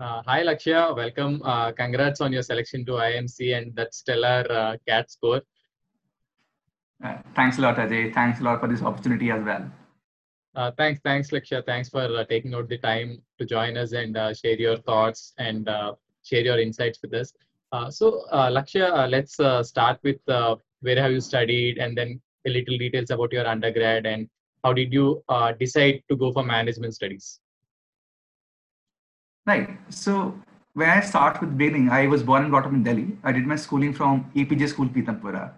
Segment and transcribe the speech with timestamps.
[0.00, 1.42] Uh, hi Lakshya, welcome.
[1.44, 5.42] Uh, congrats on your selection to IIM C and that stellar uh, CAT score.
[7.04, 8.14] Uh, thanks a lot, Ajay.
[8.14, 9.70] Thanks a lot for this opportunity as well.
[10.54, 11.66] Uh, thanks, thanks Lakshya.
[11.66, 15.68] Thanks for uh, taking out the time to join us and share your thoughts and
[16.22, 17.34] share your insights with us.
[17.94, 19.34] so Lakshya, let's
[19.68, 24.30] start with where have you studied and then a little details about your undergrad and
[24.64, 25.22] how did you
[25.58, 27.38] decide to go for management studies?
[29.50, 29.70] Right.
[29.88, 30.12] So
[30.74, 33.18] when I start with beginning, I was born and brought up in Delhi.
[33.24, 35.54] I did my schooling from APJ School, Pitampura.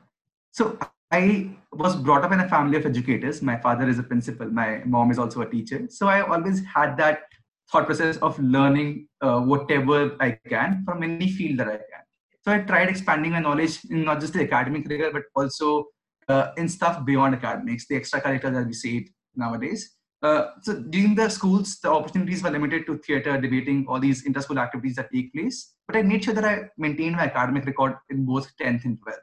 [0.50, 0.78] So
[1.10, 3.42] I was brought up in a family of educators.
[3.42, 4.46] My father is a principal.
[4.46, 5.88] My mom is also a teacher.
[5.90, 7.24] So I always had that
[7.70, 12.04] thought process of learning uh, whatever I can from any field that I can.
[12.46, 15.88] So I tried expanding my knowledge in not just the academic rigor, but also
[16.30, 19.96] uh, in stuff beyond academics, the extracurriculars as we see it nowadays.
[20.22, 24.58] Uh, so during the schools, the opportunities were limited to theater, debating, all these inter-school
[24.58, 25.74] activities that take place.
[25.86, 29.16] But I made sure that I maintained my academic record in both 10th and 12th.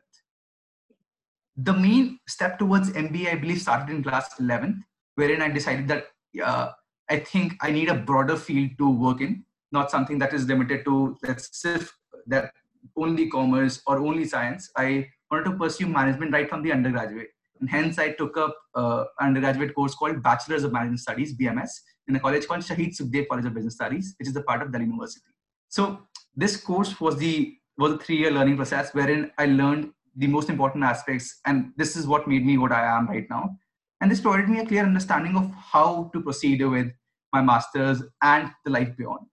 [1.55, 4.79] The main step towards MBA, I believe, started in class 11th,
[5.15, 6.07] wherein I decided that
[6.43, 6.71] uh,
[7.09, 10.83] I think I need a broader field to work in, not something that is limited
[10.85, 11.79] to let's say
[12.27, 12.51] that
[12.95, 14.69] only commerce or only science.
[14.75, 17.29] I wanted to pursue management right from the undergraduate
[17.59, 21.69] and hence, I took up uh, undergraduate course called Bachelor's of Management Studies, BMS,
[22.07, 24.71] in a college called Shaheed Sukhdev College of Business Studies, which is a part of
[24.71, 25.25] Delhi University.
[25.67, 30.49] So this course was the was a three-year learning process wherein I learned the most
[30.49, 33.55] important aspects, and this is what made me what I am right now.
[34.01, 36.87] And this provided me a clear understanding of how to proceed with
[37.31, 39.25] my master's and the life beyond.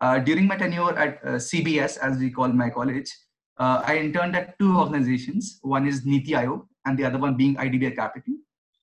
[0.00, 3.10] Uh, during my tenure at uh, CBS, as we call my college,
[3.58, 5.58] uh, I interned at two organizations.
[5.62, 8.34] One is Niti Aayog, and the other one being IDBI Capital.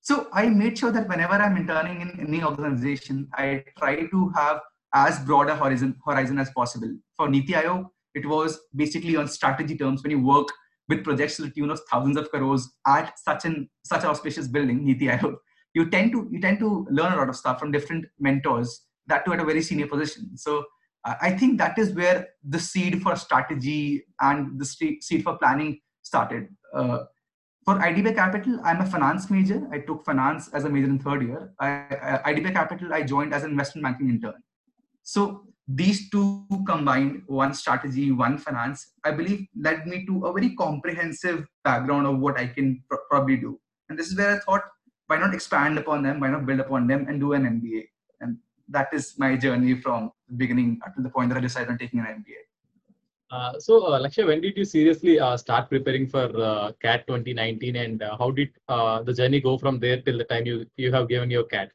[0.02, 4.59] So I made sure that whenever I'm interning in any organization, I try to have
[4.94, 6.94] as broad a horizon, horizon as possible.
[7.18, 10.50] For Niti Aayog, it was basically on strategy terms when you work
[10.90, 14.47] with projects to the tune of thousands of crores at such an such an auspicious
[14.47, 15.36] building, Niti Aayog,
[15.74, 19.25] you tend to you tend to learn a lot of stuff from different mentors that
[19.25, 20.38] too at a very senior position.
[20.38, 20.63] So
[21.06, 26.47] I think that is where the seed for strategy and the seed for planning started.
[26.74, 27.00] Uh,
[27.66, 29.68] for IDBI Capital, I'm a finance major.
[29.72, 31.53] I took finance as a major in third year.
[31.59, 34.44] I, I, Capital, I joined as an investment banking intern.
[35.03, 40.56] So these two combined, one strategy, one finance, I believe led me to a very
[40.56, 43.59] comprehensive background of what I can pr- probably do.
[43.90, 44.63] And this is where I thought,
[45.07, 46.19] why not expand upon them?
[46.19, 47.88] Why not build upon them and do an MBA?
[48.19, 48.38] And
[48.69, 52.00] that is my journey from the beginning to the point that I decided on taking
[52.00, 52.53] an MBA.
[53.33, 57.75] Uh, so, uh, Lakshya, when did you seriously uh, start preparing for uh, CAT 2019,
[57.75, 61.09] and uh, how did the journey go from there till the time you you have
[61.09, 61.71] given your CAT?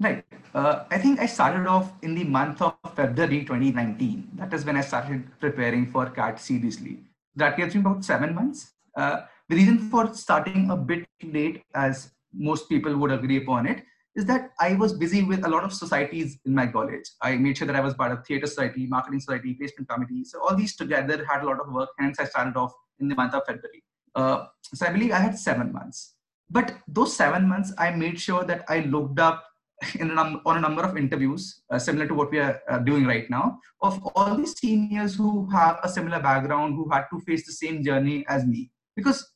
[0.00, 0.24] Right.
[0.54, 4.28] I think I started off in the month of February 2019.
[4.34, 6.98] That is when I started preparing for CAT seriously.
[7.34, 8.72] That gives me about seven months.
[8.94, 12.10] the reason for starting a bit late, as
[12.50, 13.84] most people would agree upon it,
[14.16, 17.04] is that I was busy with a lot of societies in my college.
[17.22, 20.24] I made sure that I was part of theater society, marketing society, placement committee.
[20.24, 21.90] So all these together had a lot of work.
[21.98, 23.84] Hence, I started off in the month of February.
[24.14, 26.14] Uh, so I believe I had seven months.
[26.50, 29.44] But those seven months, I made sure that I looked up
[30.00, 33.06] a num- on a number of interviews, uh, similar to what we are uh, doing
[33.06, 37.46] right now, of all the seniors who have a similar background, who had to face
[37.46, 38.72] the same journey as me.
[38.96, 39.30] Because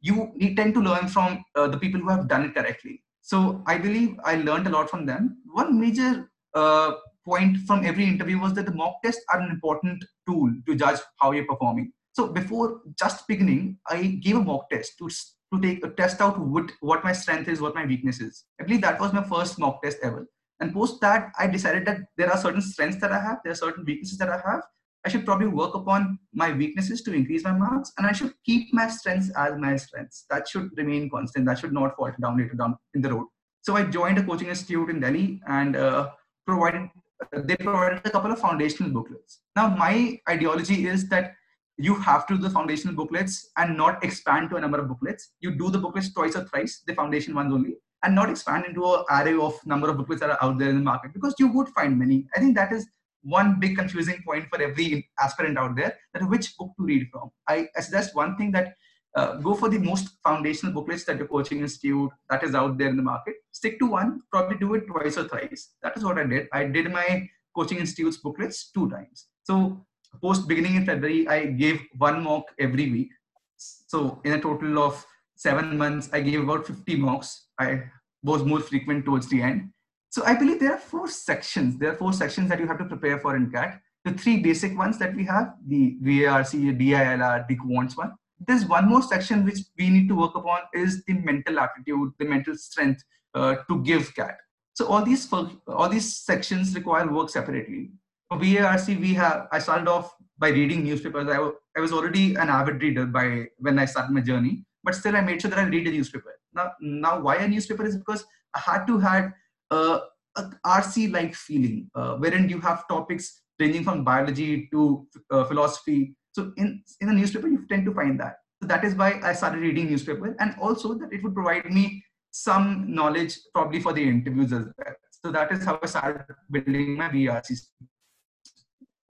[0.00, 3.62] you, you tend to learn from uh, the people who have done it correctly so
[3.66, 5.36] I believe I learned a lot from them.
[5.52, 6.92] One major uh,
[7.26, 10.98] point from every interview was that the mock tests are an important tool to judge
[11.20, 11.92] how you're performing.
[12.12, 15.10] So before just beginning, I gave a mock test to,
[15.52, 18.46] to take a test out what, what my strength is, what my weakness is.
[18.58, 20.26] I believe that was my first mock test ever.
[20.60, 23.62] And post that, I decided that there are certain strengths that I have, there are
[23.66, 24.62] certain weaknesses that I have,
[25.04, 28.72] I should probably work upon my weaknesses to increase my marks, and I should keep
[28.74, 30.26] my strengths as my strengths.
[30.30, 31.46] That should remain constant.
[31.46, 33.26] That should not fall down later down in the road.
[33.62, 36.10] So I joined a coaching institute in Delhi and uh,
[36.46, 36.88] provided
[37.32, 39.40] they provided a couple of foundational booklets.
[39.56, 41.34] Now my ideology is that
[41.76, 45.32] you have to do the foundational booklets and not expand to a number of booklets.
[45.40, 48.84] You do the booklets twice or thrice, the foundation ones only, and not expand into
[48.84, 51.48] an array of number of booklets that are out there in the market because you
[51.48, 52.26] would find many.
[52.34, 52.86] I think that is
[53.22, 57.30] one big confusing point for every aspirant out there that which book to read from.
[57.48, 58.74] I, suggest one thing that
[59.16, 62.88] uh, go for the most foundational booklets that your coaching institute that is out there
[62.88, 63.34] in the market.
[63.52, 65.74] Stick to one, probably do it twice or thrice.
[65.82, 66.48] That is what I did.
[66.52, 69.26] I did my coaching institute's booklets two times.
[69.42, 69.84] So
[70.22, 73.10] post beginning in February, I gave one mock every week.
[73.56, 75.04] So in a total of
[75.36, 77.46] seven months, I gave about 50 mocks.
[77.58, 77.84] I
[78.22, 79.70] was more frequent towards the end.
[80.10, 81.78] So I believe there are four sections.
[81.78, 83.80] There are four sections that you have to prepare for in CAT.
[84.04, 88.12] The three basic ones that we have, the VARC, DILR, the quants one.
[88.46, 92.24] There's one more section which we need to work upon is the mental aptitude, the
[92.24, 93.02] mental strength
[93.34, 94.36] uh, to give CAT.
[94.74, 97.90] So all these all these sections require work separately.
[98.28, 101.28] For VARC, we have I started off by reading newspapers.
[101.28, 105.16] I, I was already an avid reader by when I started my journey, but still
[105.16, 106.32] I made sure that I read a newspaper.
[106.54, 108.24] Now, now why a newspaper is because
[108.54, 109.32] I had to had
[109.70, 110.00] uh,
[110.36, 116.14] a RC-like feeling, uh, wherein you have topics ranging from biology to uh, philosophy.
[116.32, 118.36] So in in the newspaper, you tend to find that.
[118.62, 122.04] So that is why I started reading newspaper, and also that it would provide me
[122.30, 124.94] some knowledge probably for the interviews as well.
[125.24, 127.50] So that is how I started building my VARC.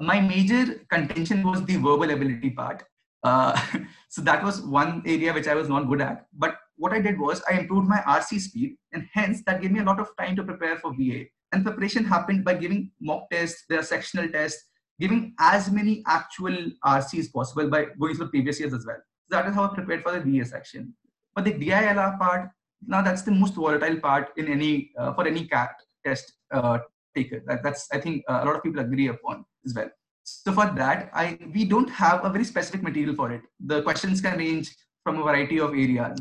[0.01, 2.85] My major contention was the verbal ability part.
[3.23, 3.61] Uh,
[4.09, 6.27] so that was one area which I was not good at.
[6.33, 9.81] But what I did was I improved my RC speed, and hence that gave me
[9.81, 11.25] a lot of time to prepare for VA.
[11.53, 14.65] And preparation happened by giving mock tests, there are sectional tests,
[15.01, 18.99] giving as many actual RCs possible by going through previous years as well.
[19.29, 20.95] So that is how I prepared for the VA section.
[21.35, 22.51] But the DILR part,
[22.87, 25.71] now that's the most volatile part in any uh, for any cat
[26.05, 26.79] test uh,
[27.15, 27.43] taker.
[27.47, 29.91] That, that's I think uh, a lot of people agree upon as well.
[30.23, 33.43] So for that, I we don't have a very specific material for it.
[33.65, 36.21] The questions can range from a variety of areas.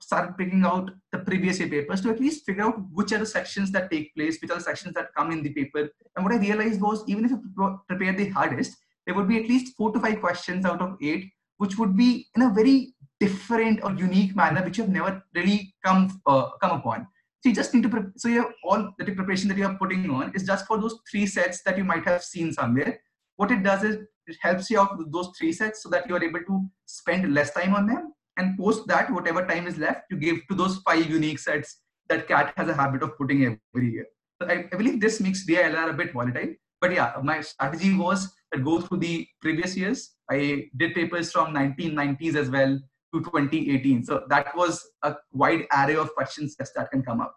[0.00, 3.26] Started picking out the previous year papers to at least figure out which are the
[3.26, 5.88] sections that take place, which are the sections that come in the paper.
[6.16, 7.40] And what I realized was even if you
[7.88, 8.76] prepare the hardest,
[9.06, 12.26] there would be at least four to five questions out of eight, which would be
[12.36, 16.72] in a very different or unique manner which you have never really come uh, come
[16.72, 17.06] upon.
[17.40, 19.78] So you just need to pre- so you have all the preparation that you are
[19.78, 23.00] putting on is just for those three sets that you might have seen somewhere.
[23.36, 23.96] What it does is
[24.26, 27.32] it helps you out with those three sets so that you are able to spend
[27.32, 30.78] less time on them and post that whatever time is left you give to those
[30.78, 34.06] five unique sets that cat has a habit of putting every year.
[34.40, 36.54] So I, I believe this makes DILR a bit volatile.
[36.80, 40.16] But yeah, my strategy was to go through the previous years.
[40.30, 42.78] I did papers from 1990s as well
[43.14, 44.04] to 2018.
[44.04, 47.34] So that was a wide array of questions that can come up.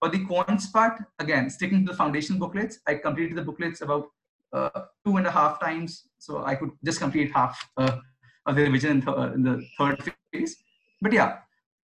[0.00, 4.08] For the quants part, again, sticking to the foundation booklets, I completed the booklets about
[4.52, 6.08] uh, two and a half times.
[6.18, 7.98] So I could just complete half uh,
[8.46, 10.02] of the revision in, th- uh, in the third
[10.32, 10.56] phase.
[11.00, 11.38] But yeah,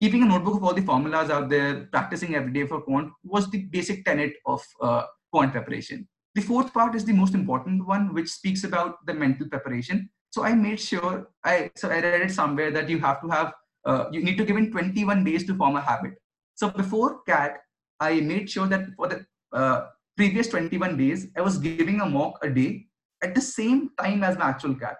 [0.01, 3.49] keeping a notebook of all the formulas out there, practicing every day for quant was
[3.49, 6.07] the basic tenet of uh, quant preparation.
[6.35, 10.09] The fourth part is the most important one, which speaks about the mental preparation.
[10.31, 13.53] So I made sure I so I read it somewhere that you have to have
[13.85, 16.15] uh, you need to give in 21 days to form a habit.
[16.55, 17.57] So before CAT,
[17.99, 19.87] I made sure that for the uh,
[20.17, 22.87] previous 21 days, I was giving a mock a day
[23.23, 24.97] at the same time as my actual CAT.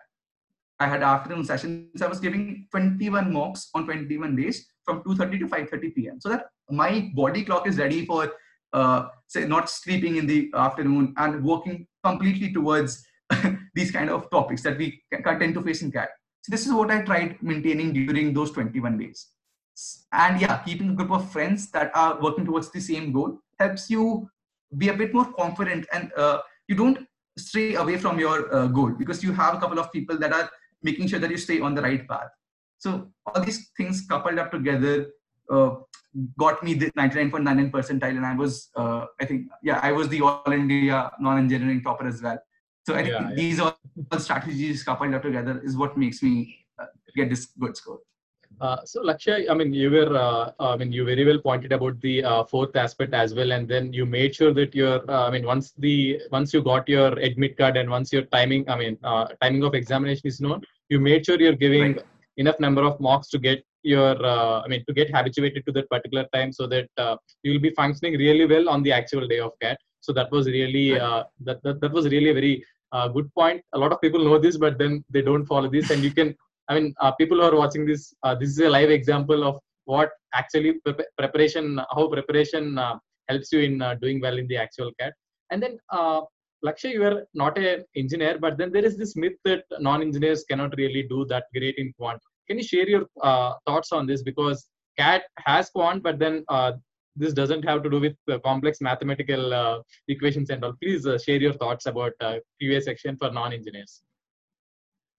[0.80, 2.02] I had afternoon sessions.
[2.02, 6.20] I was giving 21 mocks on 21 days from 2:30 to 5:30 p.m.
[6.20, 8.34] So that my body clock is ready for
[8.74, 13.06] uh, say not sleeping in the afternoon and working completely towards
[13.76, 16.10] these kind of topics that we tend to face in CAT.
[16.44, 19.30] So this is what I tried maintaining during those 21 days.
[20.12, 23.90] And yeah, keeping a group of friends that are working towards the same goal helps
[23.90, 24.30] you
[24.78, 27.00] be a bit more confident and uh, you don't
[27.38, 30.50] stray away from your uh, goal because you have a couple of people that are
[30.88, 32.32] making sure that you stay on the right path.
[32.78, 32.90] So
[33.26, 34.96] all these things coupled up together
[35.50, 35.72] uh,
[36.38, 40.22] got me the 99.99 percentile and I was, uh, I think, yeah, I was the
[40.22, 42.40] all India non-engineering topper as well.
[42.88, 43.72] So I think yeah, these yeah.
[44.12, 48.00] all strategies coupled up together is what makes me uh, get this good score.
[48.62, 52.00] Uh, so Lakshya, I mean, you were, uh, I mean, you very well pointed about
[52.02, 55.32] the uh, fourth aspect as well, and then you made sure that your, uh, I
[55.32, 58.98] mean, once the once you got your admit card and once your timing, I mean,
[59.04, 62.04] uh, timing of examination is known, you made sure you're giving right.
[62.38, 66.26] enough number of mocks to get your, I mean, to get habituated to that particular
[66.34, 66.88] time, so that
[67.44, 69.78] you will be functioning really well on the actual day of CAT.
[70.02, 71.24] So that was really right.
[71.48, 72.56] that, that that was really a very
[72.92, 73.62] uh, good point.
[73.74, 75.90] A lot of people know this, but then they don't follow this.
[75.90, 76.36] And you can,
[76.70, 79.60] I mean, uh, people who are watching this, uh, this is a live example of
[79.86, 82.98] what actually pre- preparation, how preparation uh,
[83.30, 85.14] helps you in uh, doing well in the actual CAT.
[85.52, 85.78] And then,
[86.66, 90.44] uh, Lakshya, you are not an engineer, but then there is this myth that non-engineers
[90.44, 92.22] cannot really do that great in quant.
[92.48, 93.06] Can you share your
[93.68, 94.22] thoughts on this?
[94.22, 94.68] Because
[94.98, 96.46] CAT has quant, but then
[97.16, 100.74] this doesn't have to do with uh, complex mathematical uh, equations and all.
[100.82, 104.02] Please uh, share your thoughts about uh, QA section for non-engineers.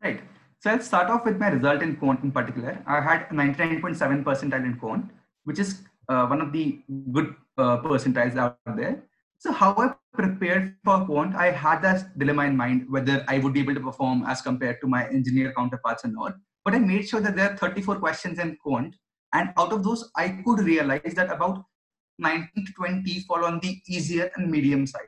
[0.02, 0.20] Right.
[0.60, 2.82] So I'll start off with my result in quant in particular.
[2.86, 5.10] I had 99.7 percentile in quant,
[5.44, 6.80] which is uh, one of the
[7.12, 9.02] good uh, percentiles out there.
[9.46, 13.52] So how I prepared for quant, I had that dilemma in mind whether I would
[13.52, 16.34] be able to perform as compared to my engineer counterparts or not.
[16.64, 18.96] But I made sure that there are 34 questions in quant,
[19.34, 21.62] and out of those, I could realize that about
[22.18, 25.06] 19 to 20 fall on the easier and medium side.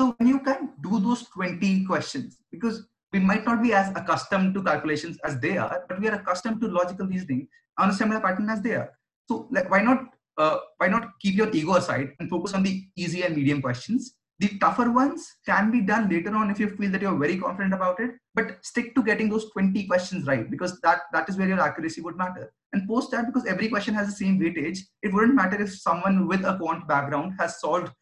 [0.00, 4.54] So when you can do those 20 questions, because we might not be as accustomed
[4.54, 7.46] to calculations as they are, but we are accustomed to logical reasoning
[7.78, 8.90] on a similar pattern as they are.
[9.28, 12.84] So like, why not uh, why not keep your ego aside and focus on the
[12.96, 14.14] easy and medium questions?
[14.38, 17.74] The tougher ones can be done later on if you feel that you're very confident
[17.74, 21.46] about it, but stick to getting those 20 questions right because that, that is where
[21.46, 22.52] your accuracy would matter.
[22.72, 26.26] And post that, because every question has the same weightage, it wouldn't matter if someone
[26.26, 27.92] with a quant background has solved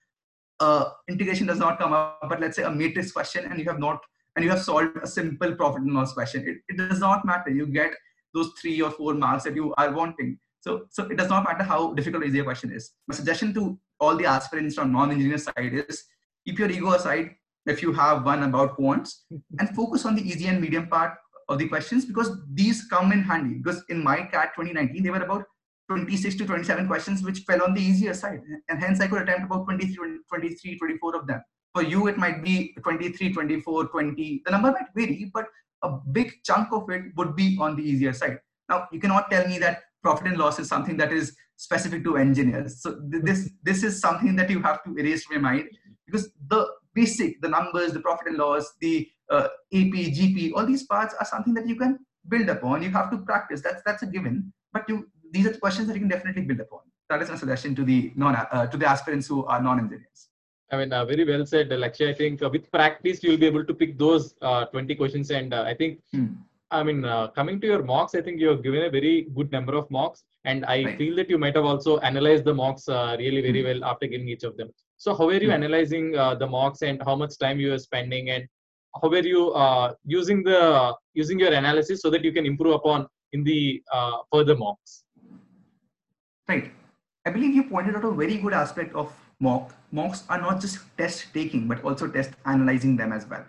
[0.60, 3.78] uh, integration does not come up, but let's say a matrix question and you have
[3.78, 4.00] not
[4.36, 6.46] and you have solved a simple profit and loss question.
[6.46, 7.50] It, it does not matter.
[7.50, 7.92] You get
[8.32, 10.38] those three or four marks that you are wanting.
[10.60, 12.92] So, so it does not matter how difficult or easy a question is.
[13.08, 16.04] My suggestion to all the aspirants from non-engineer side is
[16.46, 17.30] keep your ego aside
[17.66, 19.20] if you have one about quants
[19.58, 21.14] and focus on the easy and medium part
[21.48, 23.56] of the questions because these come in handy.
[23.56, 25.44] Because in my CAT 2019, they were about
[25.88, 28.40] 26 to 27 questions which fell on the easier side.
[28.68, 31.42] And hence I could attempt about 23, 23 24 of them.
[31.74, 34.42] For you, it might be 23, 24, 20.
[34.44, 35.46] The number might vary, but
[35.82, 38.38] a big chunk of it would be on the easier side.
[38.68, 42.16] Now, you cannot tell me that profit and loss is something that is specific to
[42.16, 42.82] engineers.
[42.82, 45.68] So this, this is something that you have to erase from your mind
[46.06, 50.84] because the basic, the numbers, the profit and loss, the uh, AP, GP, all these
[50.84, 52.82] parts are something that you can build upon.
[52.82, 53.60] You have to practice.
[53.60, 54.52] That's that's a given.
[54.72, 56.80] But you these are the questions that you can definitely build upon.
[57.08, 60.28] That is my suggestion to the non uh, to the aspirants who are non-engineers.
[60.72, 62.10] I mean, uh, very well said, Lakshya.
[62.10, 65.30] I think uh, with practice, you'll be able to pick those uh, 20 questions.
[65.30, 66.26] And uh, I think, hmm.
[66.70, 69.50] I mean, uh, coming to your mocks, I think you have given a very good
[69.50, 70.22] number of mocks.
[70.44, 70.98] And I right.
[70.98, 73.68] feel that you might have also analyzed the mocks really very hmm.
[73.68, 74.70] well after giving each of them.
[74.96, 75.62] So, how are you hmm.
[75.62, 78.46] analyzing the mocks and how much time you are spending and
[79.00, 79.54] how are you
[80.04, 83.82] using the using your analysis so that you can improve upon in the
[84.32, 85.04] further mocks?
[86.48, 86.72] Right.
[87.26, 89.74] I believe you pointed out a very good aspect of mock.
[89.92, 93.44] Mocks are not just test taking, but also test analyzing them as well.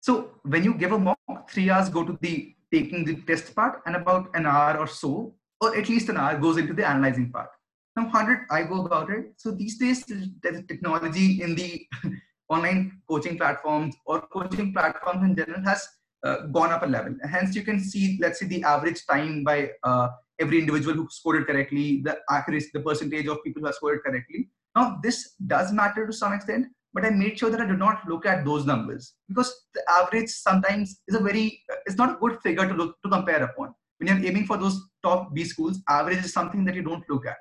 [0.00, 3.82] So when you give a mock, three hours go to the taking the test part,
[3.86, 7.30] and about an hour or so, or at least an hour, goes into the analyzing
[7.30, 7.50] part.
[7.96, 9.32] Now, 100 I go about it.
[9.36, 11.86] So these days, the technology in the
[12.48, 15.86] online coaching platforms or coaching platforms in general has
[16.24, 17.14] uh, gone up a level.
[17.28, 20.08] Hence, you can see, let's say, the average time by uh,
[20.38, 23.98] every individual who scored it correctly, the accuracy, the percentage of people who have scored
[23.98, 24.48] it correctly.
[24.76, 28.08] Now, this does matter to some extent, but I made sure that I did not
[28.08, 32.40] look at those numbers because the average sometimes is a very, it's not a good
[32.42, 33.74] figure to look to compare upon.
[33.98, 37.26] When you're aiming for those top B schools, average is something that you don't look
[37.26, 37.36] at.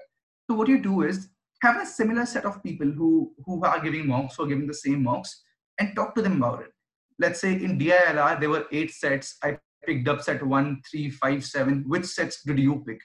[0.49, 1.29] So what you do is
[1.61, 5.03] have a similar set of people who who are giving mocks or giving the same
[5.03, 5.43] mocks
[5.79, 6.71] and talk to them about it.
[7.17, 9.37] Let's say in DILR there were eight sets.
[9.43, 11.83] I picked up set one, three, five, seven.
[11.87, 12.99] Which sets did you pick?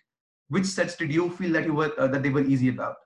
[0.48, 2.96] Which sets did you feel that you were uh, that they were easy about?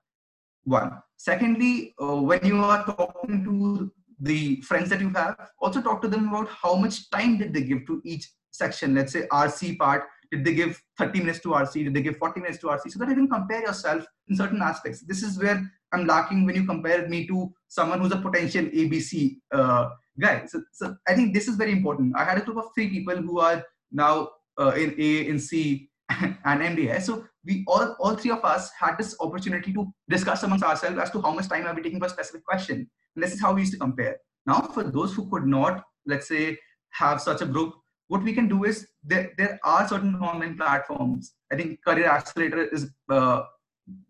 [0.68, 0.92] One.
[1.16, 6.08] Secondly, uh, when you are talking to the friends that you have, also talk to
[6.08, 8.94] them about how much time did they give to each section.
[8.94, 10.04] Let's say RC part.
[10.30, 11.84] Did they give 30 minutes to RC?
[11.84, 12.90] Did they give 40 minutes to RC?
[12.90, 15.00] So that you can compare yourself in certain aspects.
[15.00, 19.38] This is where I'm lacking when you compare me to someone who's a potential ABC
[19.52, 19.88] uh,
[20.20, 20.44] guy.
[20.46, 22.14] So, so I think this is very important.
[22.14, 24.28] I had a group of three people who are now
[24.60, 25.88] uh, in A, in C,
[26.44, 27.02] and MBA.
[27.02, 31.10] So we all, all three of us had this opportunity to discuss amongst ourselves as
[31.10, 32.88] to how much time are we taking for a specific question.
[33.14, 34.16] And this is how we used to compare.
[34.46, 36.58] Now, for those who could not, let's say,
[36.90, 37.74] have such a group,
[38.08, 41.34] what we can do is there, there are certain online platforms.
[41.52, 43.42] I think Career Accelerator is uh,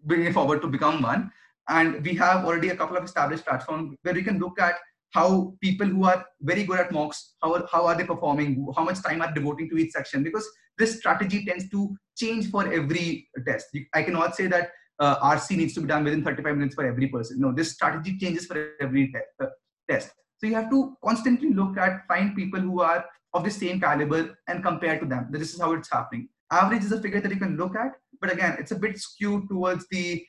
[0.04, 1.32] bringing forward to become one.
[1.68, 4.76] And we have already a couple of established platforms where we can look at
[5.12, 8.66] how people who are very good at mocks how, how are they performing?
[8.76, 10.22] How much time are devoting to each section?
[10.22, 13.66] Because this strategy tends to change for every test.
[13.94, 17.08] I cannot say that uh, rc needs to be done within 35 minutes for every
[17.08, 17.40] person.
[17.40, 19.46] No this strategy changes for every te- uh,
[19.88, 20.10] test.
[20.38, 24.36] So you have to constantly look at find people who are of the same caliber
[24.48, 25.28] and compare to them.
[25.30, 26.28] This is how it's happening.
[26.50, 29.48] Average is a figure that you can look at but again it's a bit skewed
[29.48, 30.24] towards the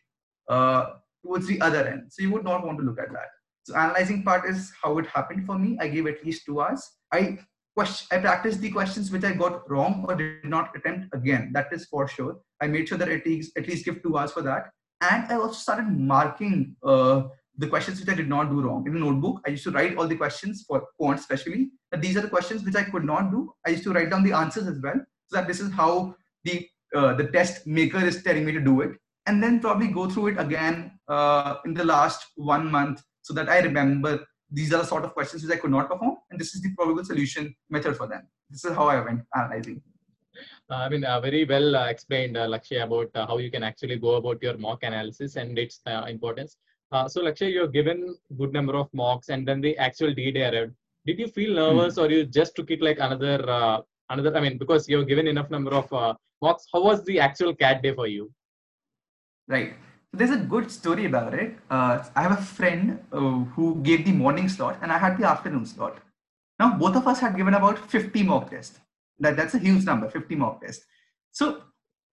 [0.48, 0.86] uh,
[1.26, 2.04] towards the other end.
[2.12, 3.30] So you would not want to look at that
[3.70, 5.78] so analyzing part is how it happened for me.
[5.80, 6.88] I gave at least two hours.
[7.12, 7.40] I
[7.76, 11.52] question, I practiced the questions which I got wrong or did not attempt again.
[11.54, 12.40] That is for sure.
[12.62, 14.72] I made sure that at least at least give two hours for that.
[15.02, 17.24] And I also started marking uh,
[17.58, 19.42] the questions which I did not do wrong in the notebook.
[19.46, 21.70] I used to write all the questions for quant especially.
[21.98, 23.54] These are the questions which I could not do.
[23.66, 26.68] I used to write down the answers as well, so that this is how the
[26.96, 28.98] uh, the test maker is telling me to do it.
[29.26, 33.48] And then probably go through it again uh, in the last one month so that
[33.48, 36.56] I remember these are the sort of questions which I could not perform, and this
[36.56, 38.24] is the probable solution method for them.
[38.50, 39.84] This is how I went analyzing.
[40.72, 43.98] I mean, uh, very well uh, explained, uh, Lakshya, about uh, how you can actually
[43.98, 46.58] go about your mock analysis and its uh, importance.
[46.92, 50.74] Uh, so, Lakshya, you're given good number of mocks, and then the actual D-day arrived.
[51.06, 54.36] Did you feel nervous, or you just took it like another, uh, another?
[54.36, 56.66] I mean, because you're given enough number of uh, mocks.
[56.74, 58.32] How was the actual CAT day for you?
[59.48, 59.76] Right.
[60.12, 61.58] So there's a good story about it.
[61.70, 63.20] Uh, I have a friend uh,
[63.56, 66.00] who gave the morning slot, and I had the afternoon slot.
[66.58, 68.80] Now both of us had given about 50 mock tests.
[69.20, 70.86] That that's a huge number, 50 mock tests.
[71.32, 71.62] So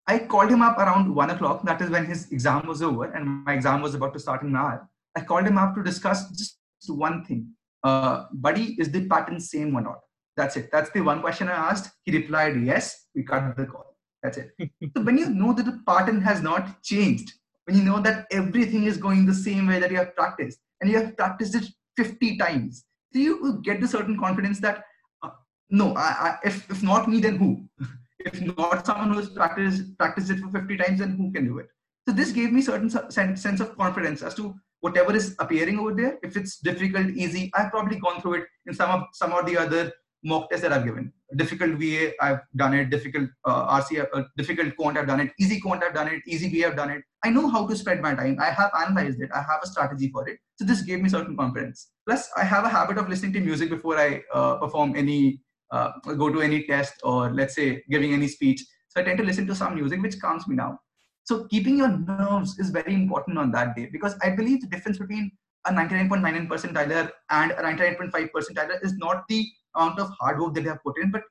[0.06, 1.64] I called him up around one o'clock.
[1.64, 4.48] That is when his exam was over, and my exam was about to start in
[4.48, 4.88] an hour.
[5.16, 7.48] I called him up to discuss just one thing.
[7.82, 10.00] Uh, buddy, is the pattern same or not?
[10.36, 10.70] That's it.
[10.70, 11.90] That's the one question I asked.
[12.04, 13.06] He replied, yes.
[13.14, 13.96] We cut the call.
[14.22, 14.52] That's it.
[14.96, 17.32] so when you know that the pattern has not changed,
[17.66, 20.90] when you know that everything is going the same way that you have practiced and
[20.90, 21.64] you have practiced it
[21.96, 24.84] 50 times so you get the certain confidence that
[25.22, 25.30] uh,
[25.70, 27.68] no I, I, if, if not me then who?
[28.18, 31.58] If not someone who has practiced practiced it for 50 times then who can do
[31.58, 31.68] it?
[32.08, 36.18] So this gave me certain sense of confidence as to whatever is appearing over there.
[36.22, 39.56] If it's difficult easy i've probably gone through it in some of some of the
[39.56, 39.92] other
[40.24, 41.12] mock tests that I've given.
[41.36, 42.90] Difficult VA, I've done it.
[42.90, 45.32] Difficult uh, RC, uh, difficult quant, I've done it.
[45.38, 46.22] Easy quant, I've done it.
[46.26, 47.02] Easy VA, I've done it.
[47.24, 48.38] I know how to spread my time.
[48.40, 49.30] I have analyzed it.
[49.34, 50.38] I have a strategy for it.
[50.56, 51.90] So this gave me certain confidence.
[52.06, 55.90] Plus, I have a habit of listening to music before I uh, perform any, uh,
[56.04, 58.62] go to any test or let's say giving any speech.
[58.88, 60.78] So I tend to listen to some music which calms me down.
[61.24, 64.98] So keeping your nerves is very important on that day because I believe the difference
[64.98, 65.32] between
[65.66, 69.44] a 99.99 percentiler and a 99.5 percentiler is not the
[69.76, 71.10] amount of hard work that they have put in.
[71.10, 71.22] But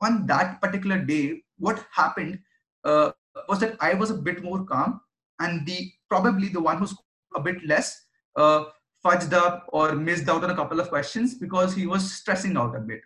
[0.00, 2.38] on that particular day, what happened
[2.84, 3.12] uh,
[3.48, 5.00] was that I was a bit more calm,
[5.40, 6.94] and the probably the one who's
[7.34, 8.06] a bit less
[8.36, 8.64] uh,
[9.04, 12.76] fudged up or missed out on a couple of questions because he was stressing out
[12.76, 13.00] a bit.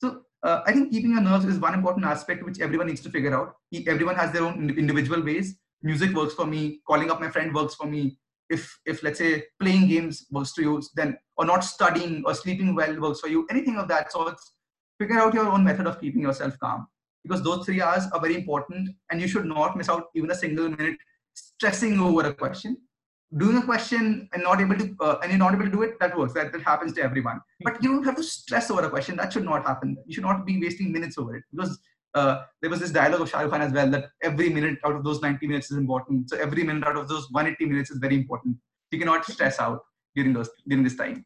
[0.00, 3.10] So uh, I think keeping your nerves is one important aspect which everyone needs to
[3.10, 3.56] figure out.
[3.86, 5.56] Everyone has their own individual ways.
[5.82, 6.80] Music works for me.
[6.86, 8.18] Calling up my friend works for me
[8.50, 12.74] if if let's say playing games works to you then or not studying or sleeping
[12.74, 14.36] well works for you anything of that sort
[15.02, 16.86] figure out your own method of keeping yourself calm.
[17.24, 20.34] Because those three hours are very important and you should not miss out even a
[20.34, 20.96] single minute
[21.34, 22.76] stressing over a question.
[23.38, 25.98] Doing a question and not able to uh, and you're not able to do it
[26.00, 26.34] that works.
[26.34, 27.40] That, that happens to everyone.
[27.64, 29.16] But you don't have to stress over a question.
[29.16, 29.96] That should not happen.
[30.06, 31.44] You should not be wasting minutes over it.
[31.50, 31.78] Because
[32.14, 34.96] uh, there was this dialogue of Shah Rukh Khan as well that every minute out
[34.96, 36.30] of those 90 minutes is important.
[36.30, 38.56] So every minute out of those 180 minutes is very important.
[38.90, 39.80] You cannot stress out
[40.14, 41.24] during those during this time.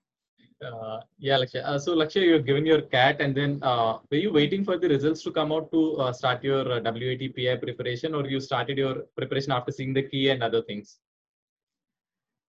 [0.64, 1.62] Uh, yeah, Lakshya.
[1.64, 4.88] Uh, so Lakshya, you're given your CAT, and then uh, were you waiting for the
[4.88, 8.78] results to come out to uh, start your uh, WAT PI preparation, or you started
[8.78, 10.98] your preparation after seeing the key and other things?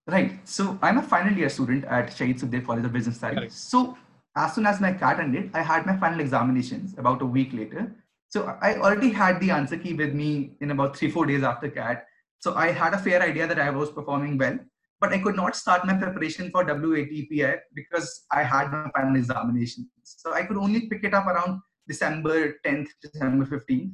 [0.08, 0.40] Right.
[0.48, 3.54] So I'm a final year student at Shaheed Sukhdev College of Business Studies.
[3.54, 3.98] So
[4.38, 7.94] as soon as my CAT ended, I had my final examinations about a week later.
[8.30, 11.70] So I already had the answer key with me in about three, four days after
[11.70, 12.06] CAT.
[12.40, 14.60] So I had a fair idea that I was performing well,
[15.00, 19.90] but I could not start my preparation for WATPI because I had my final examination.
[20.04, 23.94] So I could only pick it up around December 10th, December 15th,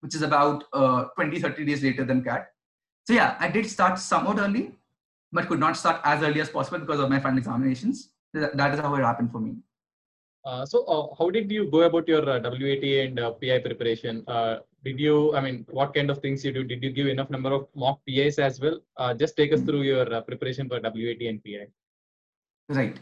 [0.00, 2.46] which is about uh, 20, 30 days later than CAT.
[3.04, 4.78] So yeah, I did start somewhat early,
[5.32, 8.10] but could not start as early as possible because of my final examinations.
[8.32, 9.56] That is how it happened for me.
[10.44, 14.24] Uh, so uh, how did you go about your uh, WAT and uh, PI preparation?
[14.26, 16.64] Uh, did you, I mean, what kind of things you do?
[16.64, 18.80] Did you give enough number of mock PIs as well?
[18.96, 19.66] Uh, just take us hmm.
[19.66, 21.66] through your preparation for WAT and PI.
[22.68, 22.96] Right.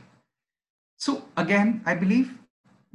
[0.97, 2.39] So again, I believe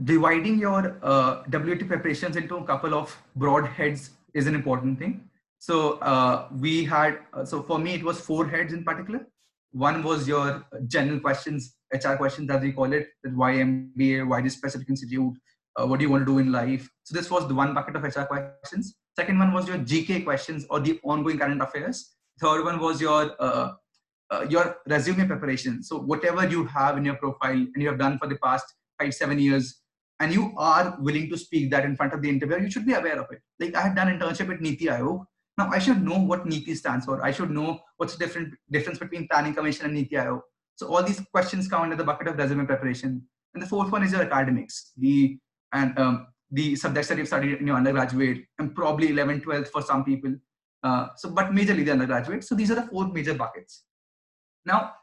[0.04, 5.28] dividing your WAT preparations into a couple of broad heads is an important thing.
[5.58, 9.26] So we had, so for me, it was four heads in particular.
[9.72, 14.54] One was your general questions HR questions, as we call it, why MBA, why this
[14.54, 15.34] specific institute,
[15.78, 16.90] uh, what do you want to do in life?
[17.04, 18.96] So this was the one bucket of HR questions.
[19.16, 22.16] Second one was your GK questions or the ongoing current affairs.
[22.40, 23.74] Third one was your uh,
[24.32, 25.84] uh, your resume preparation.
[25.84, 28.66] So whatever you have in your profile and you have done for the past
[29.00, 29.82] five seven years,
[30.20, 32.94] and you are willing to speak that in front of the interviewer, you should be
[32.94, 33.42] aware of it.
[33.60, 35.26] Like I had done internship at Niti Aayog.
[35.58, 37.24] Now I should know what Niti stands for.
[37.24, 40.42] I should know what's the different difference between Planning Commission and Niti Aayog.
[40.76, 43.24] So all these questions come under the bucket of resume preparation.
[43.54, 45.40] And the fourth one is your academics, the
[45.74, 49.82] and um, the subjects that you've studied in your undergraduate, and probably 11, 12 for
[49.82, 50.36] some people.
[50.84, 52.44] Uh, so, but majorly the undergraduate.
[52.44, 53.84] So these are the four major buckets.
[54.66, 54.94] Now,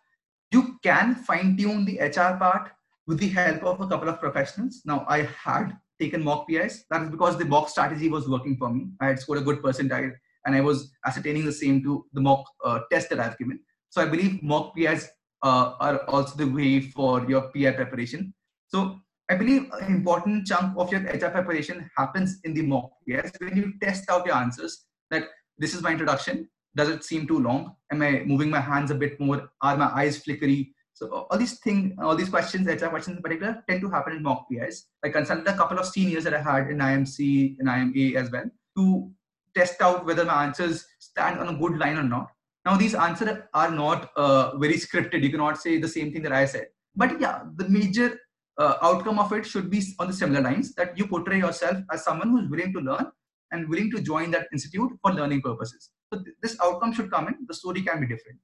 [0.52, 2.70] you can fine tune the HR part
[3.06, 4.82] with the help of a couple of professionals.
[4.84, 6.84] Now, I had taken mock PIs.
[6.90, 8.88] That is because the mock strategy was working for me.
[9.00, 10.12] I had scored a good percentile,
[10.46, 13.58] and I was ascertaining the same to the mock uh, test that I've given.
[13.88, 15.08] So I believe mock PIs
[15.42, 18.32] uh, are also the way for your PI preparation.
[18.68, 19.00] So
[19.30, 23.56] I believe an important chunk of your HR preparation happens in the mock Yes, when
[23.56, 25.28] you test out your answers that
[25.58, 26.48] this is my introduction.
[26.74, 27.76] Does it seem too long?
[27.90, 29.50] Am I moving my hands a bit more?
[29.60, 30.74] Are my eyes flickery?
[30.94, 34.22] So all these things, all these questions, HR questions in particular, tend to happen in
[34.22, 34.86] mock PIs.
[35.04, 38.18] I consulted a couple of seniors that I had in IIM C and IIM A
[38.18, 38.44] as well
[38.76, 39.10] to
[39.54, 42.28] test out whether my answers stand on a good line or not.
[42.64, 45.22] Now these answers are not uh, very scripted.
[45.22, 46.66] You cannot say the same thing that I said.
[46.94, 48.18] But yeah, the major
[48.58, 52.04] uh, outcome of it should be on the similar lines that you portray yourself as
[52.04, 53.06] someone who's willing to learn
[53.50, 55.90] and willing to join that institute for learning purposes.
[56.12, 57.36] So th- this outcome should come in.
[57.46, 58.38] The story can be different.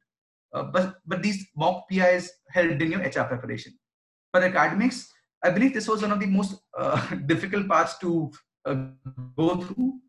[0.53, 3.73] Uh, but, but these mock PIs helped in your HR preparation.
[4.33, 8.31] For academics, I believe this was one of the most uh, difficult parts to
[8.65, 8.87] uh,
[9.37, 10.01] go through.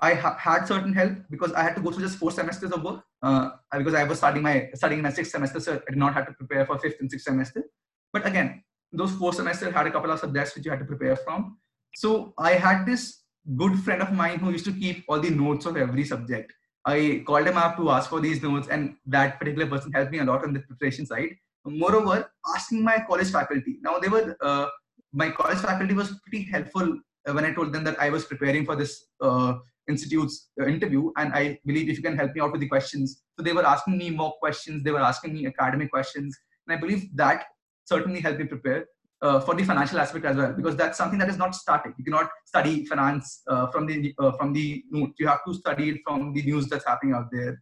[0.00, 2.82] I ha- had certain help because I had to go through just four semesters of
[2.82, 6.14] work uh, because I was studying my studying my sixth semester, so I did not
[6.14, 7.64] have to prepare for fifth and sixth semester.
[8.12, 11.16] But again, those four semesters had a couple of subjects which you had to prepare
[11.16, 11.58] from.
[11.96, 13.22] So I had this
[13.56, 16.52] good friend of mine who used to keep all the notes of every subject.
[16.84, 20.20] I called him up to ask for these notes, and that particular person helped me
[20.20, 21.36] a lot on the preparation side.
[21.64, 23.78] Moreover, asking my college faculty.
[23.82, 24.66] Now, they were uh,
[25.12, 28.76] my college faculty was pretty helpful when I told them that I was preparing for
[28.76, 29.54] this uh,
[29.88, 33.22] institute's uh, interview, and I believe if you can help me out with the questions.
[33.36, 36.80] So they were asking me mock questions, they were asking me academic questions, and I
[36.80, 37.44] believe that
[37.84, 38.86] certainly helped me prepare
[39.22, 41.92] uh, for the financial aspect as well because that's something that is not static.
[41.98, 45.12] You cannot study finance uh, from the uh, from the note.
[45.18, 47.60] You have to study it from the news that's happening out there.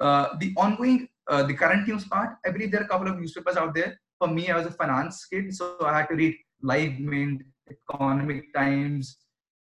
[0.00, 3.18] Uh, the ongoing uh, the current news part i believe there are a couple of
[3.18, 3.98] newspapers out there.
[4.18, 8.52] For me i was a finance kid so i had to read live mint economic
[8.54, 9.18] times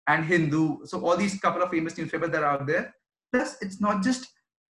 [0.07, 2.93] and hindu so all these couple of famous newspapers that are out there
[3.31, 4.27] plus it's not just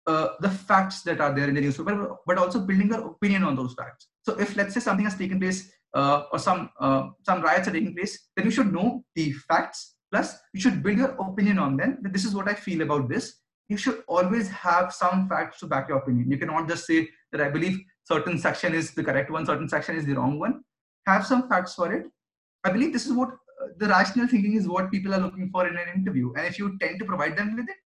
[0.07, 3.55] uh, the facts that are there in the newspaper but also building your opinion on
[3.55, 7.41] those facts so if let's say something has taken place uh, or some uh, some
[7.41, 9.95] riots are taking place, then you should know the facts.
[10.11, 11.97] Plus, you should build your opinion on them.
[12.01, 13.33] That this is what I feel about this.
[13.69, 16.29] You should always have some facts to back your opinion.
[16.29, 19.95] You cannot just say that I believe certain section is the correct one, certain section
[19.95, 20.61] is the wrong one.
[21.07, 22.05] Have some facts for it.
[22.63, 23.29] I believe this is what
[23.77, 26.33] the rational thinking is what people are looking for in an interview.
[26.33, 27.77] And if you tend to provide them with it,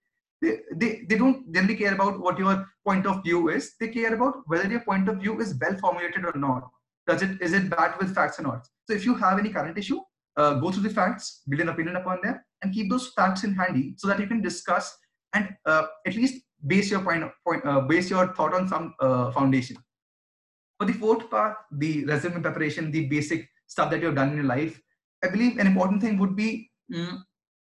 [0.42, 3.74] they, they, they don't generally care about what your point of view is.
[3.80, 6.70] They care about whether your point of view is well formulated or not
[7.10, 8.68] does it is it backed with facts or not?
[8.88, 10.00] So if you have any current issue,
[10.38, 13.54] uh, go through the facts, build an opinion upon them, and keep those facts in
[13.56, 14.96] handy so that you can discuss
[15.34, 19.32] and uh, at least base your point, point uh, base your thought on some uh,
[19.32, 19.78] foundation.
[20.80, 24.46] For the fourth part, the resume preparation, the basic stuff that you've done in your
[24.46, 24.80] life,
[25.24, 27.18] I believe an important thing would be mm,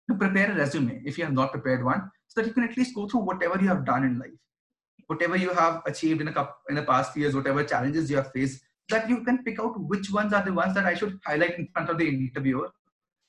[0.10, 2.78] to prepare a resume if you have not prepared one, so that you can at
[2.78, 4.32] least go through whatever you have done in life,
[5.08, 8.32] whatever you have achieved in a couple, in the past years, whatever challenges you have
[8.32, 11.58] faced, that you can pick out which ones are the ones that I should highlight
[11.58, 12.70] in front of the interviewer.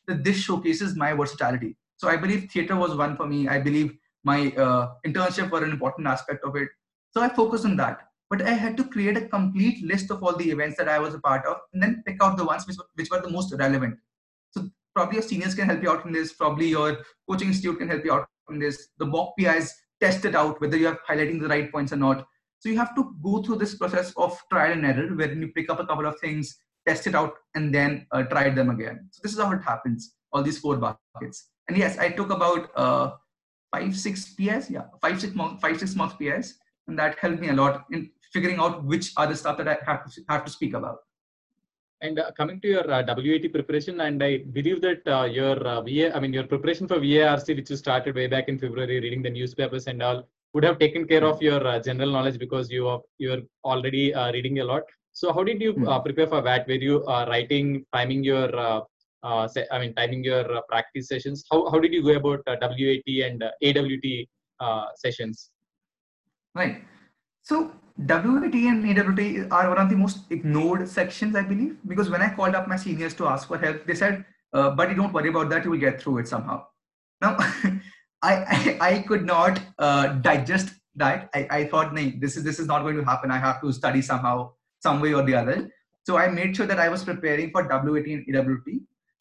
[0.09, 1.77] That this showcases my versatility.
[1.97, 3.47] So I believe theater was one for me.
[3.47, 6.69] I believe my uh, internship were an important aspect of it.
[7.13, 8.01] So I focused on that.
[8.31, 11.15] But I had to create a complete list of all the events that I was
[11.15, 13.99] a part of and then pick out the ones which, which were the most relevant.
[14.53, 16.33] So probably your seniors can help you out in this.
[16.33, 18.89] Probably your coaching institute can help you out in this.
[18.99, 22.27] The mock PIs test it out whether you're highlighting the right points or not.
[22.59, 25.69] So you have to go through this process of trial and error, where you pick
[25.71, 29.09] up a couple of things, test it out, and then uh, try them again.
[29.11, 30.15] So this is how it happens.
[30.33, 31.49] All these four buckets.
[31.69, 33.13] And yes, I took about uh,
[33.75, 34.71] five, six PIs.
[34.71, 36.55] Yeah, five, six, months, five, six PIs,
[36.87, 39.79] and that helped me a lot in figuring out which are the stuff that I
[39.85, 40.99] have to have to speak about.
[42.03, 45.83] And uh, coming to your uh, WAT preparation, and I believe that uh, your uh,
[45.83, 49.23] VA, I mean your preparation for VARC, which you started way back in February, reading
[49.23, 52.89] the newspapers and all, would have taken care of your uh, general knowledge because you
[52.89, 54.83] are you're already uh, reading a lot.
[55.13, 56.03] So how did you uh, hmm.
[56.03, 56.67] prepare for that?
[56.67, 58.81] Were you uh, writing, timing your, uh,
[59.23, 61.45] uh, I mean, timing your practice sessions?
[61.53, 64.07] How how did you go about WAT and AWT
[64.97, 65.51] sessions?
[66.55, 66.83] Right.
[67.43, 72.23] So WAT and AWT are one of the most ignored sections, I believe, because when
[72.23, 75.51] I called up my seniors to ask for help, they said, "Buddy, don't worry about
[75.51, 75.65] that.
[75.65, 76.67] You will get through it somehow."
[77.21, 77.37] Now.
[78.23, 78.35] I,
[78.81, 81.29] I, I could not uh, digest that.
[81.35, 83.31] I, I thought, no, this is this is not going to happen.
[83.31, 85.71] I have to study somehow, some way or the other.
[86.05, 88.69] So I made sure that I was preparing for WAT and AWT.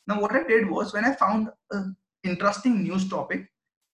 [0.08, 3.48] Now, what I did was when I found an interesting news topic,